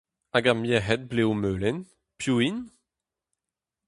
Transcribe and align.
Hag 0.33 0.45
ar 0.51 0.57
merc'hed 0.61 1.01
blev 1.11 1.29
melen, 1.41 1.77
piv 2.19 2.37
int? 2.47 2.65